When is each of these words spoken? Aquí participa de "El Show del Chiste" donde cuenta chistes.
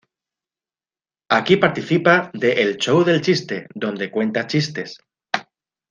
Aquí 1.37 1.57
participa 1.57 2.31
de 2.33 2.53
"El 2.53 2.77
Show 2.77 3.03
del 3.03 3.21
Chiste" 3.21 3.67
donde 3.75 4.09
cuenta 4.09 4.47
chistes. 4.47 4.99